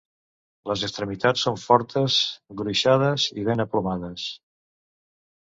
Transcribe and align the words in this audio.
Les 0.69 0.85
extremitats 0.87 1.43
són 1.47 1.59
fortes, 1.63 2.15
gruixades 2.63 3.27
i 3.43 3.47
ben 3.51 3.63
aplomades. 3.67 4.27